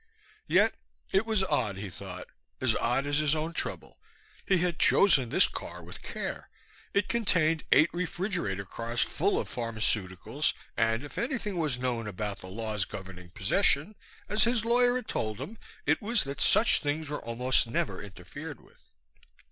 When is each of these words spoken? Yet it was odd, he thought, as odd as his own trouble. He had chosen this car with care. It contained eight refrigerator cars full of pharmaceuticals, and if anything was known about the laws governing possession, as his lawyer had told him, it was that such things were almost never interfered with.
Yet 0.47 0.73
it 1.11 1.27
was 1.27 1.43
odd, 1.43 1.77
he 1.77 1.91
thought, 1.91 2.25
as 2.59 2.75
odd 2.77 3.05
as 3.05 3.19
his 3.19 3.35
own 3.35 3.53
trouble. 3.53 3.99
He 4.47 4.57
had 4.57 4.79
chosen 4.79 5.29
this 5.29 5.45
car 5.45 5.83
with 5.83 6.01
care. 6.01 6.49
It 6.91 7.07
contained 7.07 7.65
eight 7.71 7.93
refrigerator 7.93 8.65
cars 8.65 9.01
full 9.03 9.37
of 9.39 9.47
pharmaceuticals, 9.47 10.53
and 10.75 11.03
if 11.03 11.19
anything 11.19 11.55
was 11.55 11.77
known 11.77 12.07
about 12.07 12.39
the 12.39 12.47
laws 12.47 12.85
governing 12.85 13.29
possession, 13.29 13.95
as 14.27 14.43
his 14.43 14.65
lawyer 14.65 14.95
had 14.95 15.07
told 15.07 15.39
him, 15.39 15.59
it 15.85 16.01
was 16.01 16.23
that 16.23 16.41
such 16.41 16.79
things 16.79 17.07
were 17.07 17.23
almost 17.23 17.67
never 17.67 18.01
interfered 18.01 18.59
with. 18.59 18.89